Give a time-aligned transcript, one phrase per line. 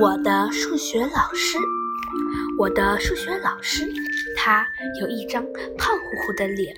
[0.00, 1.56] 我的数学老师，
[2.58, 3.88] 我的数学老师，
[4.36, 4.66] 他
[5.00, 5.44] 有一张
[5.78, 6.74] 胖乎乎的脸，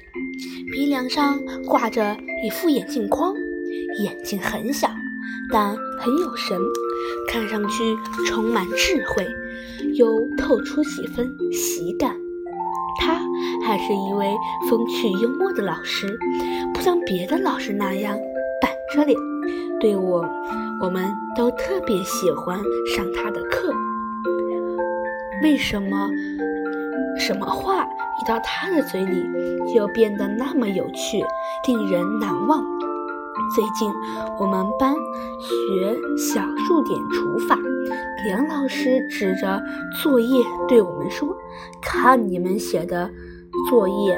[0.71, 3.35] 鼻梁上挂着一副眼镜框，
[3.99, 4.89] 眼睛很小，
[5.51, 6.61] 但很有神，
[7.29, 7.97] 看上去
[8.27, 9.27] 充满智慧，
[9.95, 12.15] 又透出几分喜感。
[12.99, 13.15] 他
[13.63, 14.35] 还是一位
[14.69, 16.07] 风趣幽默的老师，
[16.87, 18.17] 像别的老师那样
[18.63, 19.19] 板着脸，
[19.81, 20.25] 对我。
[20.81, 22.57] 我们都特别喜欢
[22.95, 23.73] 上他的课。
[25.43, 26.09] 为什么
[27.19, 29.21] 什么话一到他的嘴里
[29.75, 31.25] 就变得那么有趣，
[31.67, 32.63] 令人难忘？
[33.53, 33.93] 最近
[34.39, 34.95] 我们班
[35.41, 37.59] 学小数点除法，
[38.27, 39.61] 梁老师指着
[40.01, 41.37] 作业对我们说
[41.83, 43.11] ：“看你们写的
[43.69, 44.17] 作业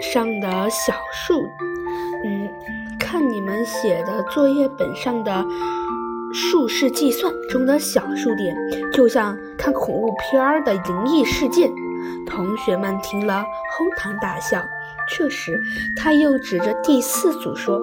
[0.00, 1.42] 上的小数，
[2.24, 2.48] 嗯。”
[2.98, 5.44] 看你们写的作业本上的
[6.32, 8.54] 数式计算中的小数点，
[8.92, 11.68] 就像看恐怖片儿的灵异事件。
[12.24, 13.42] 同学们听了
[13.76, 14.62] 哄堂大笑。
[15.08, 15.60] 这时，
[15.96, 17.80] 他又指着第四组说：“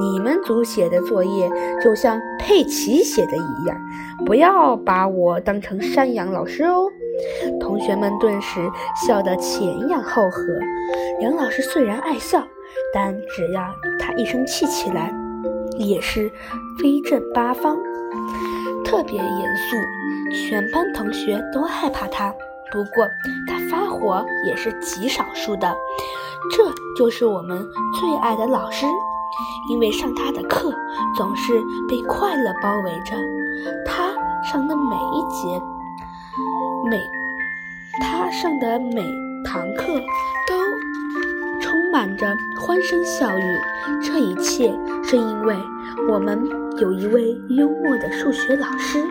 [0.00, 1.50] 你们组写的作业
[1.82, 3.76] 就像佩奇写的一样，
[4.24, 6.86] 不要把我当成山羊老师哦。”
[7.60, 8.70] 同学们顿时
[9.06, 10.42] 笑得前仰后合。
[11.20, 12.46] 梁老师虽然爱笑。
[12.92, 13.62] 但只要
[13.98, 15.12] 他一生气起来，
[15.76, 16.30] 也是
[16.82, 17.76] 威震八方，
[18.84, 19.76] 特别严肃，
[20.32, 22.32] 全班同学都害怕他。
[22.72, 23.08] 不过
[23.48, 25.76] 他发火也是极少数的。
[26.56, 26.64] 这
[26.96, 27.58] 就是我们
[28.00, 28.86] 最爱的老师，
[29.70, 30.72] 因为上他的课
[31.16, 33.16] 总是被快乐包围着。
[33.84, 34.10] 他
[34.44, 35.60] 上的每一节，
[36.90, 37.00] 每
[38.00, 39.00] 他上的每
[39.44, 39.86] 堂课
[40.48, 40.60] 都
[41.60, 41.80] 充。
[41.92, 42.24] 满着
[42.56, 43.58] 欢声笑语，
[44.00, 45.56] 这一切是因为
[46.08, 46.40] 我们
[46.78, 49.04] 有一位幽默的数学老师，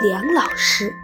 [0.00, 0.94] 梁老师。